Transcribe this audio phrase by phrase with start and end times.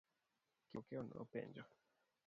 [0.61, 1.63] Kipokeo nopenjo.